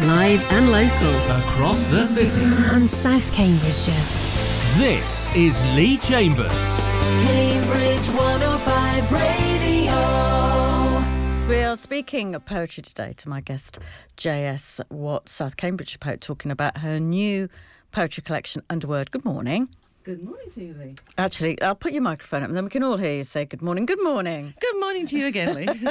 Live 0.00 0.42
and 0.50 0.72
local. 0.72 1.14
Across 1.38 1.86
the 1.86 2.02
city. 2.02 2.44
And 2.74 2.90
South 2.90 3.32
Cambridgeshire. 3.32 3.94
This 4.76 5.28
is 5.36 5.64
Leigh 5.76 5.98
Chambers. 5.98 6.76
Cambridge 7.22 8.08
105 8.08 9.12
Radio. 9.12 9.94
We 11.48 11.62
are 11.62 11.76
speaking 11.76 12.34
of 12.34 12.44
poetry 12.44 12.82
today 12.82 13.12
to 13.18 13.28
my 13.28 13.40
guest, 13.40 13.78
J.S. 14.16 14.80
Watts, 14.90 15.30
South 15.30 15.56
Cambridgeshire 15.56 16.00
poet, 16.00 16.20
talking 16.20 16.50
about 16.50 16.78
her 16.78 16.98
new 16.98 17.48
poetry 17.92 18.24
collection, 18.24 18.62
Underword. 18.68 19.12
Good 19.12 19.24
morning. 19.24 19.68
Good 20.04 20.22
morning 20.22 20.50
to 20.50 20.62
you, 20.62 20.74
Leigh. 20.74 20.96
Actually, 21.16 21.62
I'll 21.62 21.74
put 21.74 21.92
your 21.92 22.02
microphone 22.02 22.42
up 22.42 22.48
and 22.48 22.56
then 22.58 22.64
we 22.64 22.68
can 22.68 22.82
all 22.82 22.98
hear 22.98 23.16
you 23.16 23.24
say 23.24 23.46
good 23.46 23.62
morning. 23.62 23.86
Good 23.86 24.02
morning. 24.02 24.52
Good 24.60 24.78
morning 24.78 25.06
to 25.06 25.18
you 25.18 25.26
again, 25.26 25.54
Leigh. 25.54 25.66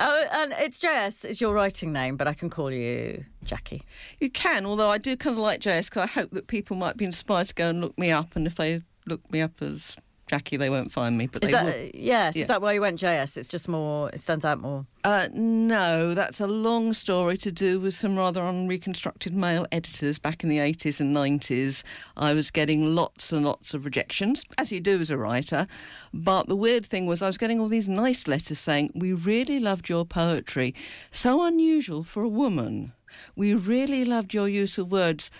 oh, 0.00 0.24
and 0.32 0.52
it's 0.58 0.80
JS, 0.80 1.24
it's 1.24 1.40
your 1.40 1.54
writing 1.54 1.92
name, 1.92 2.16
but 2.16 2.26
I 2.26 2.34
can 2.34 2.50
call 2.50 2.72
you 2.72 3.24
Jackie. 3.44 3.84
you 4.18 4.30
can, 4.30 4.66
although 4.66 4.90
I 4.90 4.98
do 4.98 5.16
kind 5.16 5.34
of 5.34 5.38
like 5.38 5.60
JS 5.60 5.84
because 5.84 6.02
I 6.02 6.06
hope 6.08 6.32
that 6.32 6.48
people 6.48 6.76
might 6.76 6.96
be 6.96 7.04
inspired 7.04 7.46
to 7.46 7.54
go 7.54 7.68
and 7.70 7.80
look 7.80 7.96
me 7.96 8.10
up. 8.10 8.34
And 8.34 8.48
if 8.48 8.56
they 8.56 8.82
look 9.06 9.30
me 9.30 9.40
up 9.40 9.62
as 9.62 9.96
Jackie, 10.26 10.56
they 10.56 10.68
won't 10.70 10.90
find 10.90 11.16
me. 11.16 11.28
But 11.28 11.44
Is 11.44 11.50
they 11.50 11.52
that, 11.52 11.64
will. 11.64 11.90
yes, 11.94 12.34
Yeah. 12.34 12.42
is 12.42 12.48
that 12.48 12.60
why 12.60 12.72
you 12.72 12.80
went 12.80 12.98
JS? 12.98 13.36
It's 13.36 13.46
just 13.46 13.68
more, 13.68 14.10
it 14.10 14.18
stands 14.18 14.44
out 14.44 14.58
more. 14.60 14.84
Uh, 15.04 15.28
no, 15.32 16.14
that's 16.14 16.40
a 16.40 16.48
long 16.48 16.92
story 16.94 17.36
to 17.38 17.52
do 17.52 17.78
with 17.78 17.94
some 17.94 18.16
rather 18.16 18.42
unreconstructed 18.42 19.32
male 19.32 19.66
editors 19.70 20.18
back 20.18 20.42
in 20.42 20.48
the 20.50 20.58
80s 20.58 20.98
and 21.00 21.14
90s. 21.14 21.84
I 22.16 22.32
was 22.34 22.50
getting 22.50 22.94
lots 22.96 23.32
and 23.32 23.44
lots 23.44 23.72
of 23.72 23.84
rejections, 23.84 24.44
as 24.58 24.72
you 24.72 24.80
do 24.80 25.00
as 25.00 25.10
a 25.10 25.16
writer. 25.16 25.68
But 26.12 26.48
the 26.48 26.56
weird 26.56 26.84
thing 26.84 27.06
was, 27.06 27.22
I 27.22 27.28
was 27.28 27.38
getting 27.38 27.60
all 27.60 27.68
these 27.68 27.88
nice 27.88 28.26
letters 28.26 28.58
saying, 28.58 28.90
We 28.96 29.12
really 29.12 29.60
loved 29.60 29.88
your 29.88 30.04
poetry. 30.04 30.74
So 31.12 31.44
unusual 31.44 32.02
for 32.02 32.24
a 32.24 32.28
woman. 32.28 32.92
We 33.36 33.54
really 33.54 34.04
loved 34.04 34.34
your 34.34 34.48
use 34.48 34.76
of 34.76 34.90
words. 34.90 35.30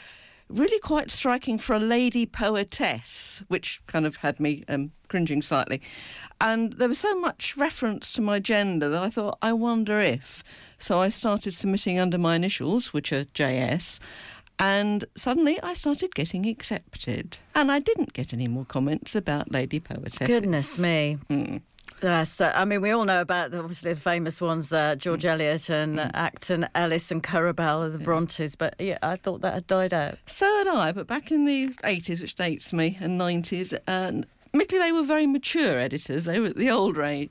Really 0.49 0.79
quite 0.79 1.11
striking 1.11 1.59
for 1.59 1.75
a 1.75 1.81
lady 1.81 2.25
poetess, 2.25 3.43
which 3.49 3.81
kind 3.87 4.07
of 4.07 4.17
had 4.17 4.39
me 4.39 4.65
um, 4.69 4.93
cringing 5.09 5.43
slightly. 5.43 5.83
And 6.41 6.75
there 6.75 6.89
was 6.89 6.99
so 6.99 7.19
much 7.19 7.57
reference 7.57 8.13
to 8.13 8.23
my 8.23 8.39
gender 8.39 8.89
that 8.89 9.03
I 9.03 9.11
thought, 9.11 9.39
I 9.43 9.53
wonder 9.53 10.01
if. 10.01 10.45
So 10.79 11.01
I 11.01 11.09
started 11.09 11.55
submitting 11.55 11.99
under 11.99 12.19
my 12.19 12.37
initials, 12.37 12.93
which 12.93 13.13
are 13.13 13.25
JS, 13.25 13.99
and 14.59 15.05
suddenly 15.17 15.61
I 15.63 15.75
started 15.75 16.15
getting 16.15 16.47
accepted. 16.47 17.39
And 17.55 17.71
I 17.71 17.79
didn't 17.79 18.13
get 18.13 18.33
any 18.33 18.49
more 18.49 18.65
comments 18.65 19.15
about 19.15 19.51
lady 19.51 19.81
Poetess. 19.81 20.27
Goodness 20.27 20.79
me. 20.79 21.19
Mm. 21.29 21.63
Yes, 22.03 22.41
uh, 22.41 22.53
I 22.55 22.65
mean, 22.67 22.83
we 22.83 22.91
all 22.91 23.05
know 23.05 23.21
about 23.21 23.51
the, 23.53 23.59
obviously 23.59 23.95
the 23.95 24.01
famous 24.01 24.41
ones, 24.41 24.73
uh, 24.73 24.97
George 24.97 25.23
Mm. 25.23 25.31
Eliot 25.31 25.71
and 25.71 25.99
uh, 25.99 26.11
Acton 26.13 26.69
Ellis 26.75 27.11
and 27.11 27.23
Currer 27.23 27.53
Bell, 27.55 27.83
of 27.83 27.93
the 27.95 27.99
Brontes, 27.99 28.55
but 28.55 28.75
yeah, 28.79 28.99
I 29.03 29.17
thought 29.17 29.41
that 29.41 29.55
had 29.55 29.67
died 29.67 29.95
out. 29.95 30.19
So 30.27 30.45
had 30.59 30.69
I, 30.69 30.93
but 30.93 31.07
back 31.07 31.33
in 31.33 31.47
the 31.47 31.69
80s, 31.85 32.21
which 32.21 32.35
dates 32.35 32.73
me, 32.73 32.99
and 33.01 33.19
90s, 33.19 33.73
uh, 33.89 34.23
admittedly 34.53 34.79
they 34.79 34.93
were 34.93 35.05
very 35.05 35.27
mature 35.27 35.79
editors. 35.79 36.25
They 36.27 36.39
were 36.39 36.49
at 36.49 36.57
the 36.57 36.71
old 36.71 36.97
ra- 36.99 37.25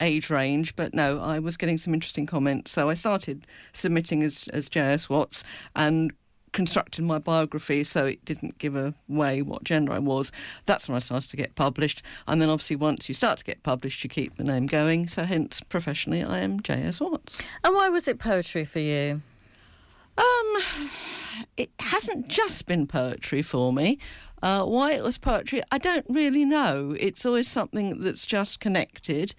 age 0.00 0.30
range, 0.30 0.76
but 0.76 0.94
no, 0.94 1.20
I 1.20 1.38
was 1.40 1.56
getting 1.56 1.78
some 1.78 1.92
interesting 1.92 2.26
comments. 2.26 2.70
So 2.70 2.88
I 2.90 2.94
started 2.94 3.46
submitting 3.72 4.22
as, 4.22 4.48
as 4.52 4.68
J.S. 4.68 5.08
Watts 5.08 5.42
and 5.74 6.12
constructed 6.52 7.04
my 7.04 7.18
biography 7.18 7.82
so 7.84 8.06
it 8.06 8.24
didn't 8.24 8.58
give 8.58 8.76
away 8.76 9.42
what 9.42 9.64
gender 9.64 9.92
I 9.92 9.98
was. 9.98 10.30
That's 10.66 10.88
when 10.88 10.96
I 10.96 11.00
started 11.00 11.30
to 11.30 11.36
get 11.36 11.54
published. 11.54 12.02
And 12.26 12.40
then 12.40 12.48
obviously 12.48 12.76
once 12.76 13.08
you 13.08 13.14
start 13.14 13.38
to 13.38 13.44
get 13.44 13.62
published, 13.62 14.04
you 14.04 14.10
keep 14.10 14.36
the 14.36 14.44
name 14.44 14.66
going. 14.66 15.08
So 15.08 15.24
hence, 15.24 15.60
professionally, 15.60 16.22
I 16.22 16.38
am 16.38 16.60
J.S. 16.60 17.00
Watts. 17.00 17.42
And 17.64 17.74
why 17.74 17.88
was 17.88 18.06
it 18.06 18.18
poetry 18.18 18.64
for 18.64 18.80
you? 18.80 19.22
Um, 20.16 20.62
it 21.56 21.70
hasn't 21.80 22.28
just 22.28 22.66
been 22.66 22.86
poetry 22.86 23.42
for 23.42 23.72
me. 23.72 23.98
Uh, 24.42 24.64
why 24.64 24.92
it 24.92 25.02
was 25.02 25.18
poetry, 25.18 25.62
I 25.70 25.78
don't 25.78 26.04
really 26.08 26.44
know. 26.44 26.96
It's 26.98 27.24
always 27.24 27.46
something 27.46 28.00
that's 28.00 28.26
just 28.26 28.58
connected. 28.58 29.34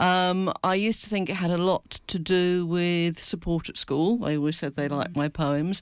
Um, 0.00 0.52
I 0.64 0.74
used 0.74 1.02
to 1.02 1.08
think 1.08 1.30
it 1.30 1.34
had 1.34 1.52
a 1.52 1.58
lot 1.58 2.00
to 2.08 2.18
do 2.18 2.66
with 2.66 3.22
support 3.22 3.68
at 3.68 3.78
school. 3.78 4.18
They 4.18 4.36
always 4.36 4.58
said 4.58 4.74
they 4.74 4.88
liked 4.88 5.14
my 5.14 5.28
poems. 5.28 5.80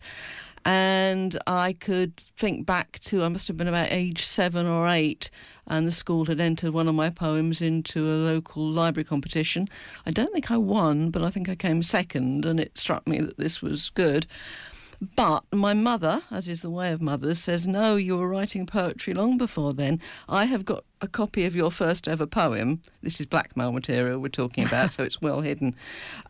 And 0.64 1.38
I 1.46 1.72
could 1.72 2.16
think 2.16 2.66
back 2.66 2.98
to, 3.00 3.24
I 3.24 3.28
must 3.28 3.48
have 3.48 3.56
been 3.56 3.68
about 3.68 3.90
age 3.90 4.24
seven 4.24 4.66
or 4.66 4.88
eight, 4.88 5.30
and 5.66 5.86
the 5.86 5.92
school 5.92 6.26
had 6.26 6.40
entered 6.40 6.72
one 6.72 6.88
of 6.88 6.94
my 6.94 7.08
poems 7.08 7.62
into 7.62 8.10
a 8.10 8.14
local 8.14 8.68
library 8.68 9.04
competition. 9.04 9.68
I 10.04 10.10
don't 10.10 10.32
think 10.32 10.50
I 10.50 10.58
won, 10.58 11.10
but 11.10 11.22
I 11.22 11.30
think 11.30 11.48
I 11.48 11.54
came 11.54 11.82
second, 11.82 12.44
and 12.44 12.60
it 12.60 12.78
struck 12.78 13.06
me 13.06 13.20
that 13.20 13.38
this 13.38 13.62
was 13.62 13.90
good. 13.90 14.26
But 15.16 15.44
my 15.50 15.72
mother, 15.72 16.22
as 16.30 16.46
is 16.46 16.60
the 16.60 16.68
way 16.68 16.92
of 16.92 17.00
mothers, 17.00 17.38
says, 17.38 17.66
No, 17.66 17.96
you 17.96 18.18
were 18.18 18.28
writing 18.28 18.66
poetry 18.66 19.14
long 19.14 19.38
before 19.38 19.72
then. 19.72 19.98
I 20.28 20.44
have 20.44 20.66
got 20.66 20.84
a 21.00 21.08
copy 21.08 21.44
of 21.44 21.56
your 21.56 21.70
first 21.70 22.06
ever 22.06 22.26
poem. 22.26 22.82
This 23.02 23.20
is 23.20 23.26
blackmail 23.26 23.72
material 23.72 24.18
we're 24.18 24.28
talking 24.28 24.66
about, 24.66 24.92
so 24.92 25.02
it's 25.02 25.20
well 25.20 25.40
hidden, 25.40 25.74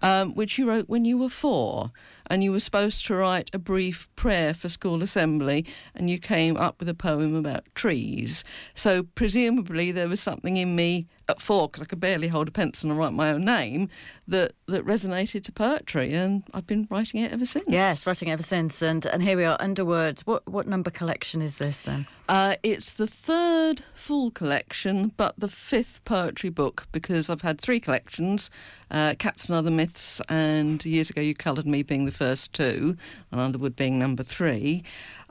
um, 0.02 0.34
which 0.34 0.58
you 0.58 0.68
wrote 0.68 0.88
when 0.88 1.04
you 1.04 1.18
were 1.18 1.28
four. 1.28 1.92
And 2.28 2.44
you 2.44 2.52
were 2.52 2.60
supposed 2.60 3.06
to 3.06 3.14
write 3.16 3.50
a 3.52 3.58
brief 3.58 4.08
prayer 4.14 4.54
for 4.54 4.68
school 4.68 5.02
assembly, 5.02 5.66
and 5.96 6.08
you 6.08 6.18
came 6.18 6.56
up 6.56 6.78
with 6.78 6.88
a 6.88 6.94
poem 6.94 7.34
about 7.34 7.64
trees. 7.74 8.44
So 8.72 9.02
presumably 9.02 9.90
there 9.90 10.08
was 10.08 10.20
something 10.20 10.56
in 10.56 10.76
me 10.76 11.08
at 11.28 11.42
four, 11.42 11.68
because 11.68 11.82
I 11.82 11.86
could 11.86 11.98
barely 11.98 12.28
hold 12.28 12.46
a 12.46 12.52
pencil 12.52 12.90
and 12.90 12.98
write 12.98 13.12
my 13.12 13.32
own 13.32 13.44
name, 13.44 13.88
that, 14.28 14.52
that 14.68 14.86
resonated 14.86 15.42
to 15.44 15.52
poetry, 15.52 16.12
and 16.14 16.44
I've 16.54 16.68
been 16.68 16.86
writing 16.88 17.20
it 17.20 17.32
ever 17.32 17.46
since. 17.46 17.66
Yes, 17.68 18.06
writing 18.06 18.30
ever 18.30 18.44
since. 18.44 18.80
And, 18.80 19.04
and 19.06 19.24
here 19.24 19.36
we 19.36 19.44
are, 19.44 19.58
Underwords. 19.58 20.20
What, 20.20 20.48
what 20.48 20.68
number 20.68 20.90
collection 20.90 21.42
is 21.42 21.56
this 21.56 21.80
then? 21.80 22.06
Uh, 22.30 22.54
it's 22.62 22.92
the 22.92 23.08
third 23.08 23.82
full 23.92 24.30
collection, 24.30 25.10
but 25.16 25.34
the 25.36 25.48
fifth 25.48 26.00
poetry 26.04 26.48
book 26.48 26.86
because 26.92 27.28
I've 27.28 27.42
had 27.42 27.60
three 27.60 27.80
collections 27.80 28.52
uh, 28.88 29.16
Cats 29.18 29.48
and 29.48 29.58
Other 29.58 29.72
Myths, 29.72 30.20
and 30.28 30.84
years 30.84 31.10
ago 31.10 31.20
you 31.20 31.34
coloured 31.34 31.66
me 31.66 31.82
being 31.82 32.04
the 32.04 32.12
first 32.12 32.52
two, 32.52 32.96
and 33.32 33.40
Underword 33.40 33.74
being 33.74 33.98
number 33.98 34.22
three. 34.22 34.84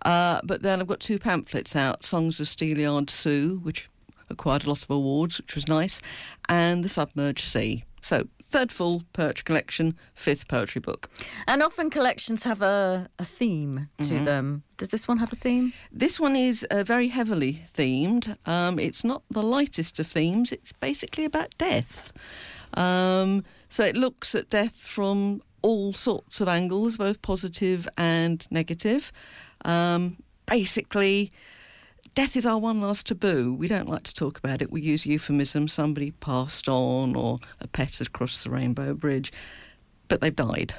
Uh, 0.04 0.42
but 0.44 0.62
then 0.62 0.82
I've 0.82 0.88
got 0.88 1.00
two 1.00 1.20
pamphlets 1.20 1.74
out 1.74 2.04
Songs 2.04 2.42
of 2.42 2.48
Steelyard 2.48 3.10
Sue, 3.10 3.62
which 3.64 3.90
acquired 4.30 4.66
a 4.66 4.68
lot 4.68 4.84
of 4.84 4.90
awards, 4.90 5.38
which 5.38 5.56
was 5.56 5.70
nice, 5.70 6.02
and 6.50 6.84
The 6.84 6.90
Submerged 6.90 7.46
Sea. 7.46 7.86
So, 8.02 8.28
third 8.50 8.72
full 8.72 9.04
Perch 9.14 9.46
collection, 9.46 9.96
fifth 10.16 10.48
poetry 10.48 10.82
book. 10.82 11.08
And 11.48 11.62
often 11.62 11.90
collections 11.92 12.44
have 12.44 12.62
a, 12.64 13.08
a 13.20 13.26
theme 13.26 13.90
to 14.00 14.16
Mhm. 14.16 14.26
them. 14.26 14.64
Does 14.78 14.90
this 14.90 15.08
one 15.08 15.20
have 15.20 15.32
a 15.32 15.36
theme? 15.36 15.72
This 15.92 16.20
one 16.20 16.36
is 16.36 16.64
uh, 16.72 16.84
very 16.84 17.10
heavily 17.10 17.64
themed. 17.78 18.36
Um, 18.48 18.80
it's 18.80 19.04
not 19.04 19.22
the 19.30 19.44
lightest 19.44 20.00
of 20.00 20.08
themes. 20.08 20.52
It's 20.52 20.74
basically 20.80 21.26
about 21.26 21.54
death. 21.60 22.12
Um, 22.74 23.44
so 23.70 23.84
it 23.86 23.96
looks 23.96 24.34
at 24.36 24.50
death 24.50 24.76
from 24.78 25.42
all 25.62 25.94
sorts 25.94 26.42
of 26.42 26.48
angles, 26.48 26.98
both 26.98 27.22
positive 27.22 27.88
and 27.98 28.48
negative. 28.50 29.12
Um, 29.66 30.18
basically, 30.48 31.32
death 32.16 32.36
is 32.36 32.46
our 32.46 32.58
one 32.58 32.82
last 32.82 33.08
taboo. 33.08 33.54
We 33.54 33.68
don't 33.68 33.90
like 33.90 34.04
to 34.04 34.14
talk 34.14 34.38
about 34.38 34.62
it. 34.62 34.72
We 34.72 34.82
use 34.82 35.06
euphemism. 35.06 35.68
Somebody 35.68 36.12
passed 36.12 36.68
on, 36.68 37.16
or 37.16 37.38
a 37.60 37.68
pet 37.68 37.98
has 37.98 38.08
crossed 38.08 38.44
the 38.44 38.50
rainbow 38.50 38.94
bridge, 38.94 39.32
but 40.08 40.22
they've 40.22 40.36
died. 40.36 40.76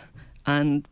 And 0.47 0.87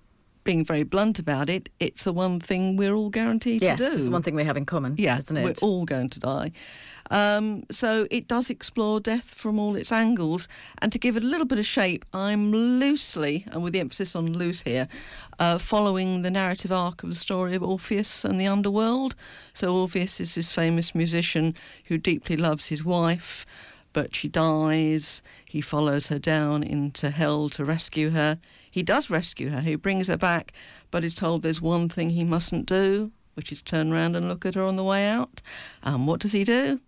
being 0.48 0.64
very 0.64 0.82
blunt 0.82 1.18
about 1.18 1.50
it, 1.50 1.68
it's 1.78 2.04
the 2.04 2.12
one 2.12 2.40
thing 2.40 2.74
we're 2.74 2.94
all 2.94 3.10
guaranteed 3.10 3.60
yes, 3.60 3.76
to 3.76 3.84
do. 3.84 3.88
Yes, 3.90 3.96
it's 3.96 4.04
the 4.06 4.10
one 4.10 4.22
thing 4.22 4.34
we 4.34 4.44
have 4.44 4.56
in 4.56 4.64
common, 4.64 4.94
Yeah, 4.96 5.18
isn't 5.18 5.36
it? 5.36 5.44
we're 5.44 5.68
all 5.68 5.84
going 5.84 6.08
to 6.08 6.18
die. 6.18 6.52
Um, 7.10 7.64
so 7.70 8.06
it 8.10 8.28
does 8.28 8.48
explore 8.48 8.98
death 8.98 9.24
from 9.24 9.58
all 9.58 9.76
its 9.76 9.92
angles. 9.92 10.48
And 10.78 10.90
to 10.90 10.98
give 10.98 11.18
it 11.18 11.22
a 11.22 11.26
little 11.26 11.44
bit 11.44 11.58
of 11.58 11.66
shape, 11.66 12.06
I'm 12.14 12.50
loosely, 12.50 13.44
and 13.52 13.62
with 13.62 13.74
the 13.74 13.80
emphasis 13.80 14.16
on 14.16 14.32
loose 14.32 14.62
here, 14.62 14.88
uh, 15.38 15.58
following 15.58 16.22
the 16.22 16.30
narrative 16.30 16.72
arc 16.72 17.02
of 17.02 17.10
the 17.10 17.14
story 17.14 17.54
of 17.54 17.62
Orpheus 17.62 18.24
and 18.24 18.40
the 18.40 18.46
underworld. 18.46 19.14
So 19.52 19.76
Orpheus 19.76 20.18
is 20.18 20.34
this 20.34 20.50
famous 20.50 20.94
musician 20.94 21.54
who 21.88 21.98
deeply 21.98 22.38
loves 22.38 22.68
his 22.68 22.82
wife. 22.82 23.44
But 23.92 24.14
she 24.14 24.28
dies. 24.28 25.22
He 25.44 25.60
follows 25.60 26.06
her 26.06 26.18
down 26.18 26.62
into 26.62 27.10
hell 27.10 27.50
to 27.50 27.66
rescue 27.66 28.10
her. 28.10 28.38
He 28.78 28.84
does 28.84 29.10
rescue 29.10 29.48
her. 29.48 29.60
He 29.60 29.74
brings 29.74 30.06
her 30.06 30.16
back, 30.16 30.52
but 30.92 31.02
is 31.02 31.12
told 31.12 31.42
there's 31.42 31.60
one 31.60 31.88
thing 31.88 32.10
he 32.10 32.22
mustn't 32.22 32.64
do, 32.64 33.10
which 33.34 33.50
is 33.50 33.60
turn 33.60 33.90
round 33.90 34.14
and 34.14 34.28
look 34.28 34.46
at 34.46 34.54
her 34.54 34.62
on 34.62 34.76
the 34.76 34.84
way 34.84 35.08
out. 35.08 35.42
And 35.82 36.06
what 36.06 36.20
does 36.20 36.30
he 36.30 36.44
do? 36.44 36.78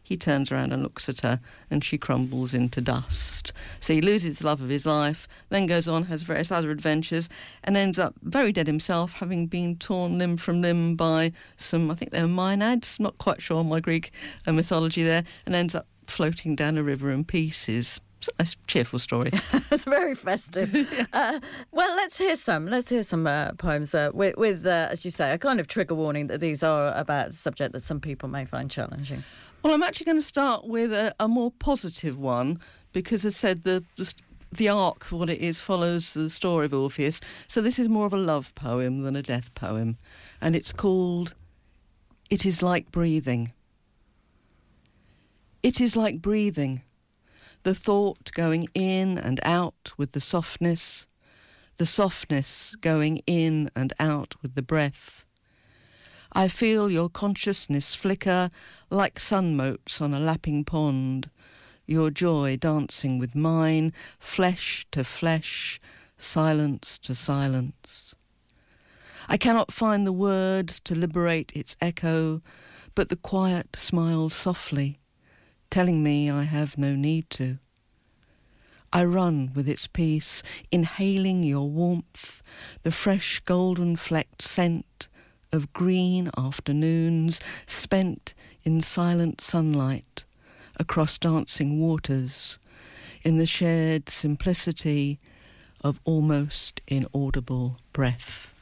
He 0.00 0.16
turns 0.16 0.52
around 0.52 0.72
and 0.72 0.84
looks 0.84 1.08
at 1.08 1.22
her, 1.22 1.40
and 1.68 1.82
she 1.82 1.98
crumbles 1.98 2.54
into 2.54 2.80
dust. 2.80 3.52
So 3.80 3.94
he 3.94 4.00
loses 4.00 4.38
the 4.38 4.46
love 4.46 4.60
of 4.60 4.68
his 4.68 4.86
life, 4.86 5.26
then 5.48 5.66
goes 5.66 5.88
on, 5.88 6.04
has 6.04 6.22
various 6.22 6.52
other 6.52 6.70
adventures, 6.70 7.28
and 7.64 7.76
ends 7.76 7.98
up 7.98 8.14
very 8.22 8.52
dead 8.52 8.68
himself, 8.68 9.14
having 9.14 9.48
been 9.48 9.74
torn 9.74 10.18
limb 10.18 10.36
from 10.36 10.62
limb 10.62 10.94
by 10.94 11.32
some, 11.56 11.90
I 11.90 11.96
think 11.96 12.12
they 12.12 12.22
were 12.22 12.28
Maenads, 12.28 13.00
not 13.00 13.18
quite 13.18 13.42
sure 13.42 13.58
on 13.58 13.68
my 13.68 13.80
Greek 13.80 14.12
uh, 14.46 14.52
mythology 14.52 15.02
there, 15.02 15.24
and 15.46 15.56
ends 15.56 15.74
up 15.74 15.88
floating 16.06 16.54
down 16.54 16.78
a 16.78 16.84
river 16.84 17.10
in 17.10 17.24
pieces. 17.24 18.00
It's 18.38 18.54
a 18.54 18.66
cheerful 18.66 18.98
story. 18.98 19.30
it's 19.70 19.84
very 19.84 20.14
festive. 20.14 20.74
uh, 21.12 21.40
well, 21.72 21.96
let's 21.96 22.18
hear 22.18 22.36
some. 22.36 22.66
Let's 22.66 22.88
hear 22.88 23.02
some 23.02 23.26
uh, 23.26 23.52
poems 23.52 23.94
uh, 23.94 24.10
with, 24.12 24.36
with 24.36 24.66
uh, 24.66 24.88
as 24.90 25.04
you 25.04 25.10
say, 25.10 25.32
a 25.32 25.38
kind 25.38 25.60
of 25.60 25.66
trigger 25.66 25.94
warning 25.94 26.26
that 26.28 26.40
these 26.40 26.62
are 26.62 26.94
about 26.94 27.28
a 27.28 27.32
subject 27.32 27.72
that 27.72 27.80
some 27.80 28.00
people 28.00 28.28
may 28.28 28.44
find 28.44 28.70
challenging. 28.70 29.24
Well, 29.62 29.72
I'm 29.72 29.82
actually 29.82 30.06
going 30.06 30.18
to 30.18 30.26
start 30.26 30.66
with 30.66 30.92
a, 30.92 31.14
a 31.18 31.26
more 31.26 31.50
positive 31.50 32.18
one 32.18 32.60
because, 32.92 33.24
as 33.24 33.34
I 33.36 33.38
said, 33.38 33.64
the, 33.64 33.84
the 33.96 34.14
the 34.52 34.68
arc 34.68 35.04
for 35.04 35.16
what 35.16 35.30
it 35.30 35.40
is 35.40 35.60
follows 35.60 36.14
the 36.14 36.30
story 36.30 36.66
of 36.66 36.74
Orpheus. 36.74 37.20
So 37.48 37.60
this 37.60 37.78
is 37.78 37.88
more 37.88 38.06
of 38.06 38.12
a 38.12 38.18
love 38.18 38.54
poem 38.54 39.02
than 39.02 39.16
a 39.16 39.22
death 39.22 39.52
poem, 39.54 39.96
and 40.40 40.54
it's 40.54 40.72
called 40.72 41.34
"It 42.30 42.46
Is 42.46 42.62
Like 42.62 42.90
Breathing." 42.92 43.52
It 45.62 45.80
is 45.80 45.96
like 45.96 46.20
breathing, 46.20 46.82
the 47.64 47.74
thought 47.74 48.30
going 48.32 48.68
in 48.74 49.18
and 49.18 49.40
out 49.42 49.92
with 49.96 50.12
the 50.12 50.20
softness, 50.20 51.06
the 51.78 51.86
softness 51.86 52.76
going 52.80 53.22
in 53.26 53.70
and 53.74 53.92
out 53.98 54.34
with 54.42 54.54
the 54.54 54.62
breath. 54.62 55.24
I 56.32 56.46
feel 56.48 56.90
your 56.90 57.08
consciousness 57.08 57.94
flicker 57.94 58.50
like 58.90 59.18
sun 59.18 59.56
motes 59.56 60.00
on 60.00 60.12
a 60.12 60.20
lapping 60.20 60.64
pond, 60.64 61.30
your 61.86 62.10
joy 62.10 62.56
dancing 62.56 63.18
with 63.18 63.34
mine, 63.34 63.92
flesh 64.18 64.86
to 64.92 65.02
flesh, 65.02 65.80
silence 66.18 66.98
to 66.98 67.14
silence. 67.14 68.14
I 69.26 69.38
cannot 69.38 69.72
find 69.72 70.06
the 70.06 70.12
words 70.12 70.80
to 70.80 70.94
liberate 70.94 71.50
its 71.54 71.78
echo, 71.80 72.42
but 72.94 73.08
the 73.08 73.16
quiet 73.16 73.76
smiles 73.76 74.34
softly, 74.34 74.98
telling 75.74 76.04
me 76.04 76.30
I 76.30 76.44
have 76.44 76.78
no 76.78 76.94
need 76.94 77.28
to. 77.30 77.58
I 78.92 79.02
run 79.02 79.50
with 79.56 79.68
its 79.68 79.88
peace, 79.88 80.40
inhaling 80.70 81.42
your 81.42 81.68
warmth, 81.68 82.44
the 82.84 82.92
fresh 82.92 83.40
golden 83.40 83.96
flecked 83.96 84.40
scent 84.40 85.08
of 85.50 85.72
green 85.72 86.30
afternoons 86.38 87.40
spent 87.66 88.34
in 88.62 88.82
silent 88.82 89.40
sunlight 89.40 90.24
across 90.76 91.18
dancing 91.18 91.80
waters, 91.80 92.60
in 93.24 93.38
the 93.38 93.44
shared 93.44 94.08
simplicity 94.08 95.18
of 95.80 95.98
almost 96.04 96.80
inaudible 96.86 97.78
breath. 97.92 98.54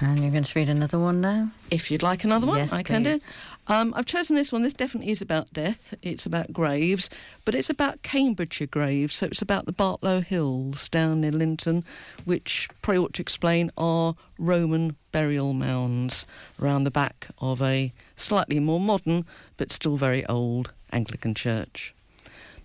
And 0.00 0.20
you're 0.20 0.30
going 0.30 0.42
to 0.44 0.58
read 0.58 0.68
another 0.68 0.98
one 0.98 1.20
now? 1.20 1.50
If 1.70 1.90
you'd 1.90 2.02
like 2.02 2.24
another 2.24 2.46
one, 2.46 2.58
Yes, 2.58 2.72
I 2.72 2.82
can 2.82 3.02
do. 3.02 3.20
Um, 3.66 3.94
I've 3.96 4.04
chosen 4.04 4.36
this 4.36 4.52
one. 4.52 4.62
This 4.62 4.74
definitely 4.74 5.10
is 5.10 5.22
about 5.22 5.52
death. 5.52 5.94
It's 6.02 6.26
about 6.26 6.52
graves, 6.52 7.08
but 7.44 7.54
it's 7.54 7.70
about 7.70 8.02
Cambridgeshire 8.02 8.66
graves. 8.66 9.16
So 9.16 9.26
it's 9.26 9.40
about 9.40 9.64
the 9.64 9.72
Bartlow 9.72 10.22
Hills 10.22 10.88
down 10.90 11.22
near 11.22 11.32
Linton, 11.32 11.84
which 12.24 12.68
probably 12.82 12.98
ought 12.98 13.14
to 13.14 13.22
explain 13.22 13.70
are 13.78 14.16
Roman 14.38 14.96
burial 15.12 15.54
mounds 15.54 16.26
around 16.60 16.84
the 16.84 16.90
back 16.90 17.28
of 17.38 17.62
a 17.62 17.92
slightly 18.16 18.60
more 18.60 18.80
modern 18.80 19.24
but 19.56 19.72
still 19.72 19.96
very 19.96 20.26
old 20.26 20.72
Anglican 20.92 21.34
church. 21.34 21.94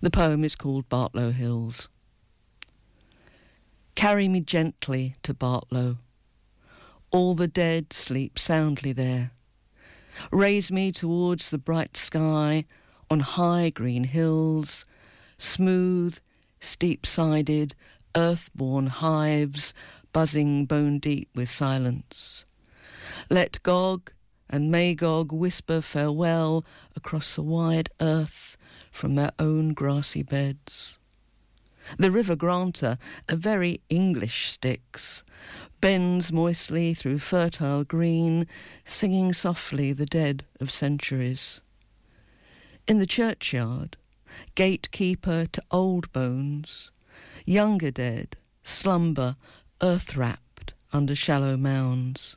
The 0.02 0.10
poem 0.10 0.44
is 0.44 0.54
called 0.54 0.88
Bartlow 0.88 1.32
Hills. 1.32 1.88
Carry 3.94 4.28
me 4.28 4.40
gently 4.40 5.16
to 5.22 5.32
Bartlow. 5.32 5.96
All 7.10 7.34
the 7.34 7.48
dead 7.48 7.92
sleep 7.92 8.38
soundly 8.38 8.92
there. 8.92 9.32
Raise 10.30 10.70
me 10.70 10.92
towards 10.92 11.50
the 11.50 11.58
bright 11.58 11.96
sky 11.96 12.64
on 13.10 13.20
high 13.20 13.70
green 13.70 14.04
hills, 14.04 14.84
smooth, 15.38 16.18
steep 16.60 17.06
sided, 17.06 17.74
earth-born 18.16 18.86
hives 18.86 19.74
buzzing 20.12 20.66
bone 20.66 20.98
deep 20.98 21.28
with 21.34 21.48
silence. 21.48 22.44
Let 23.28 23.62
Gog 23.62 24.12
and 24.48 24.70
Magog 24.70 25.32
whisper 25.32 25.80
farewell 25.80 26.64
across 26.96 27.36
the 27.36 27.42
wide 27.42 27.88
earth 28.00 28.56
from 28.90 29.14
their 29.14 29.30
own 29.38 29.72
grassy 29.72 30.22
beds. 30.22 30.98
The 31.98 32.10
river 32.10 32.36
Granta, 32.36 32.98
a 33.28 33.36
very 33.36 33.80
English 33.88 34.50
Styx, 34.50 35.24
bends 35.80 36.32
moistly 36.32 36.94
through 36.94 37.18
fertile 37.18 37.84
green, 37.84 38.46
singing 38.84 39.32
softly 39.32 39.92
the 39.92 40.06
dead 40.06 40.44
of 40.60 40.70
centuries. 40.70 41.60
In 42.86 42.98
the 42.98 43.06
churchyard, 43.06 43.96
gatekeeper 44.54 45.46
to 45.46 45.62
old 45.70 46.12
bones, 46.12 46.90
younger 47.44 47.90
dead 47.90 48.36
slumber 48.62 49.36
earth 49.82 50.16
wrapped 50.16 50.74
under 50.92 51.14
shallow 51.14 51.56
mounds. 51.56 52.36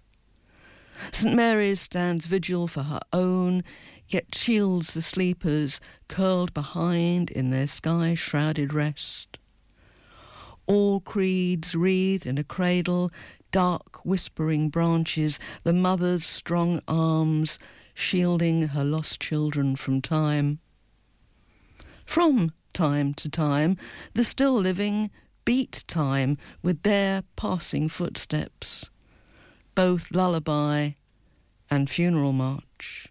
St 1.11 1.35
Mary's 1.35 1.81
stands 1.81 2.27
vigil 2.27 2.67
for 2.67 2.83
her 2.83 3.01
own, 3.11 3.63
yet 4.07 4.35
shields 4.35 4.93
the 4.93 5.01
sleepers 5.01 5.81
curled 6.07 6.53
behind 6.53 7.31
in 7.31 7.49
their 7.49 7.67
sky 7.67 8.13
shrouded 8.15 8.73
rest. 8.73 9.37
All 10.65 10.99
creeds 10.99 11.75
wreathed 11.75 12.25
in 12.25 12.37
a 12.37 12.43
cradle, 12.43 13.11
dark 13.51 14.05
whispering 14.05 14.69
branches, 14.69 15.39
the 15.63 15.73
mother's 15.73 16.25
strong 16.25 16.81
arms 16.87 17.59
shielding 17.93 18.69
her 18.69 18.83
lost 18.83 19.19
children 19.19 19.75
from 19.75 20.01
time. 20.01 20.59
From 22.05 22.51
time 22.73 23.13
to 23.15 23.29
time, 23.29 23.77
the 24.13 24.23
still 24.23 24.55
living 24.55 25.11
beat 25.45 25.83
time 25.87 26.37
with 26.61 26.83
their 26.83 27.23
passing 27.35 27.89
footsteps, 27.89 28.89
both 29.75 30.11
lullaby 30.11 30.91
and 31.69 31.89
funeral 31.89 32.33
march. 32.33 33.07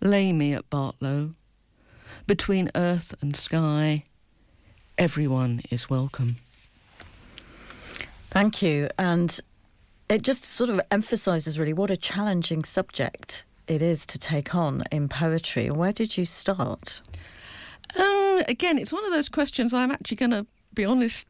Lay 0.00 0.32
me 0.32 0.52
at 0.52 0.70
Bartlow, 0.70 1.34
between 2.26 2.70
earth 2.74 3.14
and 3.20 3.34
sky, 3.34 4.04
everyone 4.98 5.62
is 5.70 5.88
welcome. 5.88 6.36
Thank 8.30 8.60
you. 8.60 8.88
And 8.98 9.38
it 10.10 10.22
just 10.22 10.44
sort 10.44 10.70
of 10.70 10.80
emphasises 10.90 11.58
really 11.58 11.72
what 11.72 11.90
a 11.90 11.96
challenging 11.96 12.64
subject 12.64 13.44
it 13.68 13.80
is 13.80 14.06
to 14.06 14.18
take 14.18 14.54
on 14.54 14.84
in 14.90 15.08
poetry. 15.08 15.70
Where 15.70 15.92
did 15.92 16.18
you 16.18 16.24
start? 16.24 17.00
Um, 17.98 18.42
again, 18.48 18.78
it's 18.78 18.92
one 18.92 19.04
of 19.06 19.12
those 19.12 19.28
questions 19.28 19.72
I'm 19.72 19.90
actually 19.90 20.16
going 20.16 20.32
to 20.32 20.46
be 20.74 20.84
honest, 20.84 21.26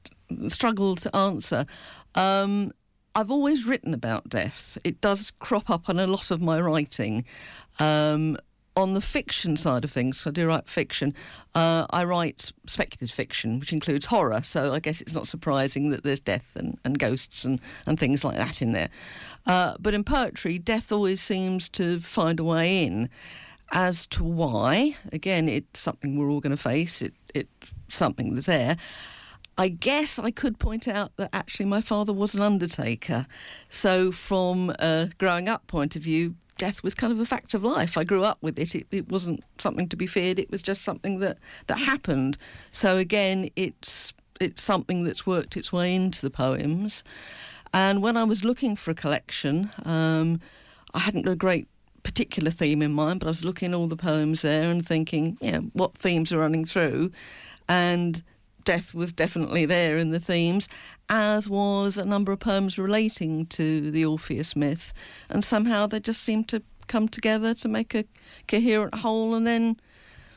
struggle 0.49 0.97
to 0.97 1.14
answer. 1.14 1.66
Um, 2.14 2.73
I've 3.14 3.31
always 3.31 3.66
written 3.66 3.95
about 3.95 4.28
death. 4.28 4.78
It 4.85 5.00
does 5.00 5.33
crop 5.38 5.69
up 5.69 5.88
on 5.88 5.99
a 5.99 6.07
lot 6.07 6.31
of 6.31 6.40
my 6.40 6.61
writing. 6.61 7.25
Um, 7.78 8.38
on 8.78 8.94
the 8.94 9.00
fiction 9.00 9.56
side 9.56 9.85
of 9.85 9.90
things, 9.90 10.25
I 10.25 10.30
do 10.30 10.47
write 10.47 10.68
fiction. 10.68 11.12
Uh, 11.52 11.85
I 11.90 12.04
write 12.04 12.52
speculative 12.66 13.11
fiction, 13.11 13.58
which 13.58 13.73
includes 13.73 14.06
horror. 14.06 14.40
So 14.42 14.73
I 14.73 14.78
guess 14.78 15.00
it's 15.00 15.12
not 15.12 15.26
surprising 15.26 15.90
that 15.90 16.04
there's 16.04 16.20
death 16.20 16.47
and, 16.54 16.78
and 16.85 16.97
ghosts 16.97 17.44
and, 17.44 17.61
and 17.87 17.99
things 17.99 18.25
like 18.25 18.37
that 18.37 18.62
in 18.62 18.70
there. 18.73 18.88
Uh, 19.47 19.75
but 19.80 19.94
in 19.94 20.04
poetry, 20.04 20.58
death 20.58 20.92
always 20.92 21.20
seems 21.20 21.68
to 21.70 21.99
find 21.99 22.38
a 22.38 22.44
way 22.44 22.85
in. 22.85 23.08
As 23.73 24.06
to 24.06 24.25
why, 24.25 24.97
again, 25.12 25.49
it's 25.49 25.80
something 25.80 26.16
we're 26.16 26.30
all 26.30 26.40
going 26.40 26.56
to 26.56 26.62
face. 26.62 27.02
It, 27.02 27.14
it's 27.35 27.50
something 27.90 28.35
that's 28.35 28.47
there. 28.47 28.78
I 29.59 29.69
guess 29.69 30.21
I 30.21 30.31
could 30.31 30.61
point 30.61 30.87
out 30.87 31.17
that 31.17 31.31
actually 31.33 31.67
my 31.67 31.81
father 31.81 32.12
was 32.12 32.37
an 32.37 32.41
undertaker. 32.41 33.27
So, 33.69 34.12
from 34.12 34.71
a 34.79 35.11
growing 35.19 35.49
up 35.49 35.67
point 35.67 35.97
of 35.97 36.03
view, 36.03 36.37
death 36.59 36.85
was 36.85 36.95
kind 36.95 37.12
of 37.12 37.19
a 37.19 37.27
fact 37.27 37.55
of 37.55 37.65
life. 37.65 37.99
I 37.99 38.05
grew 38.05 38.23
up 38.23 38.38
with 38.41 38.57
it. 38.57 38.77
It, 38.77 38.87
it 38.93 39.09
wasn't 39.09 39.43
something 39.59 39.88
to 39.88 39.97
be 39.97 40.07
feared. 40.07 40.38
It 40.38 40.50
was 40.50 40.62
just 40.62 40.83
something 40.83 41.19
that, 41.19 41.38
that 41.67 41.81
happened. 41.81 42.38
So 42.71 42.97
again, 42.97 43.50
it's 43.57 44.12
it's 44.41 44.62
something 44.62 45.03
that's 45.03 45.27
worked 45.27 45.57
its 45.57 45.73
way 45.73 45.93
into 45.93 46.23
the 46.23 46.31
poems. 46.31 47.03
And 47.75 48.00
when 48.00 48.17
I 48.17 48.23
was 48.23 48.45
looking 48.45 48.77
for 48.77 48.93
a 48.93 48.95
collection, 48.95 49.73
um, 49.85 50.41
I 50.95 51.00
hadn't 51.00 51.27
a 51.27 51.35
great 51.35 51.67
particular 52.05 52.53
theme 52.53 52.81
in 52.81 52.93
mind, 52.93 53.19
but 53.19 53.27
I 53.27 53.31
was 53.31 53.45
looking 53.45 53.73
at 53.73 53.77
all 53.77 53.88
the 53.88 53.97
poems 53.97 54.43
there 54.43 54.71
and 54.71 54.87
thinking, 54.87 55.37
you 55.41 55.53
know, 55.53 55.61
what 55.73 55.99
themes 55.99 56.33
are 56.33 56.38
running 56.38 56.65
through, 56.65 57.11
and 57.69 58.23
death 58.69 58.93
was 58.93 59.15
definitely 59.15 59.65
there 59.65 59.97
in 59.97 60.11
the 60.11 60.21
themes, 60.21 60.69
as 61.09 61.49
was 61.49 61.97
a 61.97 62.05
number 62.05 62.33
of 62.33 62.39
poems 62.39 62.79
relating 62.79 63.47
to 63.47 63.91
the 63.91 64.05
Orpheus 64.05 64.55
myth, 64.55 64.93
and 65.31 65.43
somehow 65.43 65.87
they 65.87 66.01
just 66.01 66.23
seemed 66.23 66.49
to 66.49 66.63
come 66.87 67.09
together 67.09 67.55
to 67.55 67.67
make 67.67 67.95
a 67.95 68.05
coherent 68.47 68.97
whole, 68.97 69.35
and 69.35 69.47
then 69.47 69.81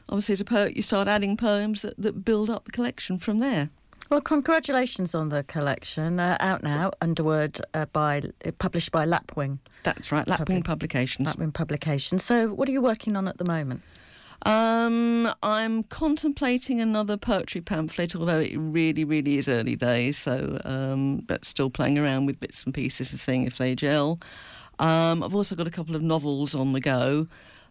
obviously 0.07 0.31
as 0.31 0.39
a 0.39 0.45
poet 0.45 0.77
you 0.77 0.81
start 0.81 1.09
adding 1.09 1.35
poems 1.35 1.81
that, 1.81 1.95
that 1.97 2.23
build 2.23 2.49
up 2.49 2.63
the 2.63 2.71
collection 2.71 3.19
from 3.19 3.39
there. 3.39 3.69
Well, 4.09 4.21
congratulations 4.21 5.13
on 5.13 5.27
the 5.27 5.43
collection. 5.43 6.17
Uh, 6.17 6.37
out 6.39 6.63
now, 6.63 6.91
Underword, 7.01 7.59
uh, 7.73 7.85
by 7.91 8.21
published 8.59 8.93
by 8.93 9.05
Lapwing. 9.05 9.59
That's 9.83 10.09
right, 10.09 10.25
Lapwing 10.25 10.63
Public- 10.63 10.63
Publications. 10.63 11.27
Lapwing 11.27 11.51
Publications. 11.51 12.23
So, 12.23 12.47
what 12.53 12.69
are 12.69 12.71
you 12.71 12.81
working 12.81 13.17
on 13.17 13.27
at 13.27 13.37
the 13.39 13.45
moment? 13.45 13.81
Um, 14.43 15.31
I'm 15.43 15.83
contemplating 15.83 16.81
another 16.81 17.15
poetry 17.15 17.61
pamphlet, 17.61 18.15
although 18.15 18.39
it 18.39 18.55
really, 18.57 19.03
really 19.03 19.37
is 19.37 19.47
early 19.47 19.75
days. 19.75 20.17
So, 20.17 20.59
um, 20.65 21.17
but 21.27 21.45
still 21.45 21.69
playing 21.69 21.97
around 21.97 22.25
with 22.25 22.39
bits 22.39 22.63
and 22.63 22.73
pieces 22.73 23.11
and 23.11 23.19
seeing 23.19 23.43
if 23.43 23.57
they 23.57 23.75
gel. 23.75 24.19
Um, 24.79 25.21
I've 25.23 25.35
also 25.35 25.55
got 25.55 25.67
a 25.67 25.71
couple 25.71 25.95
of 25.95 26.01
novels 26.01 26.55
on 26.55 26.73
the 26.73 26.79
go. 26.81 27.27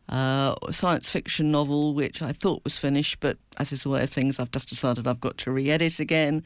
Uh, 0.08 0.54
a 0.66 0.72
science 0.72 1.10
fiction 1.10 1.50
novel, 1.50 1.94
which 1.94 2.22
I 2.22 2.32
thought 2.32 2.64
was 2.64 2.76
finished, 2.76 3.20
but 3.20 3.38
as 3.58 3.72
is 3.72 3.84
the 3.84 3.90
way 3.90 4.02
of 4.02 4.10
things, 4.10 4.40
I've 4.40 4.50
just 4.50 4.68
decided 4.68 5.06
I've 5.06 5.20
got 5.20 5.38
to 5.38 5.52
re-edit 5.52 6.00
again. 6.00 6.44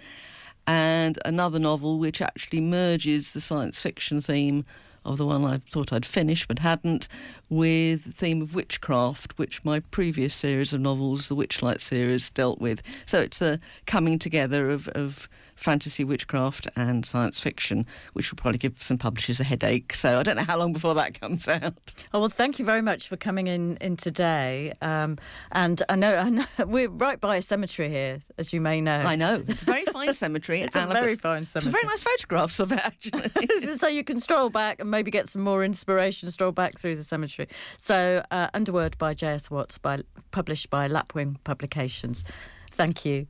And 0.66 1.18
another 1.24 1.58
novel 1.58 1.98
which 1.98 2.22
actually 2.22 2.60
merges 2.60 3.32
the 3.32 3.40
science 3.40 3.80
fiction 3.80 4.20
theme 4.22 4.64
of 5.04 5.18
the 5.18 5.26
one 5.26 5.44
I 5.44 5.58
thought 5.58 5.92
I'd 5.92 6.06
finished 6.06 6.48
but 6.48 6.60
hadn't, 6.60 7.08
with 7.48 8.04
the 8.04 8.12
theme 8.12 8.42
of 8.42 8.54
witchcraft, 8.54 9.38
which 9.38 9.64
my 9.64 9.80
previous 9.80 10.34
series 10.34 10.72
of 10.72 10.80
novels, 10.80 11.28
the 11.28 11.36
Witchlight 11.36 11.80
series, 11.80 12.30
dealt 12.30 12.60
with. 12.60 12.82
So 13.06 13.20
it's 13.20 13.38
the 13.38 13.60
coming 13.86 14.18
together 14.18 14.70
of, 14.70 14.88
of 14.88 15.28
fantasy, 15.54 16.04
witchcraft, 16.04 16.68
and 16.76 17.06
science 17.06 17.40
fiction, 17.40 17.86
which 18.12 18.30
will 18.30 18.36
probably 18.36 18.58
give 18.58 18.82
some 18.82 18.98
publishers 18.98 19.40
a 19.40 19.44
headache. 19.44 19.94
So 19.94 20.18
I 20.18 20.22
don't 20.22 20.36
know 20.36 20.44
how 20.44 20.58
long 20.58 20.72
before 20.72 20.94
that 20.94 21.18
comes 21.20 21.48
out. 21.48 21.94
Oh 22.12 22.20
well, 22.20 22.28
thank 22.28 22.58
you 22.58 22.64
very 22.64 22.82
much 22.82 23.08
for 23.08 23.16
coming 23.16 23.46
in 23.46 23.76
in 23.78 23.96
today. 23.96 24.72
Um, 24.80 25.18
and 25.52 25.82
I 25.88 25.96
know, 25.96 26.16
I 26.16 26.30
know 26.30 26.44
we're 26.66 26.88
right 26.88 27.20
by 27.20 27.36
a 27.36 27.42
cemetery 27.42 27.88
here, 27.88 28.22
as 28.38 28.52
you 28.52 28.60
may 28.60 28.80
know. 28.80 28.98
I 28.98 29.16
know 29.16 29.42
it's 29.48 29.62
a 29.62 29.64
very 29.64 29.84
fine 29.84 30.12
cemetery. 30.12 30.62
it's 30.62 30.76
a 30.76 30.86
very 30.86 31.16
fine 31.16 31.46
cemetery. 31.46 31.62
Some 31.62 31.72
very 31.72 31.84
nice 31.84 32.02
photographs 32.02 32.60
of 32.60 32.72
it, 32.72 32.80
actually. 32.80 33.76
so 33.76 33.88
you 33.88 34.04
can 34.04 34.20
stroll 34.20 34.50
back 34.50 34.80
and 34.80 34.90
maybe 34.90 35.10
get 35.10 35.28
some 35.28 35.42
more 35.42 35.64
inspiration. 35.64 36.30
Stroll 36.30 36.52
back 36.52 36.78
through 36.78 36.96
the 36.96 37.04
cemetery. 37.04 37.48
So 37.78 38.24
uh, 38.30 38.48
Underword 38.54 38.98
by 38.98 39.14
J.S. 39.14 39.50
Watts, 39.50 39.78
by 39.78 40.02
published 40.30 40.70
by 40.70 40.88
Lapwing 40.88 41.38
Publications. 41.44 42.24
Thank 42.70 43.04
you. 43.04 43.26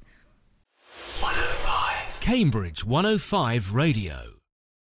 105. 1.20 1.53
Cambridge 2.24 2.86
105 2.86 3.74
Radio. 3.74 4.43